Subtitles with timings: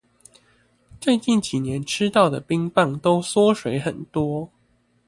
[0.99, 4.49] 最近幾年吃到的冰棒都縮水很多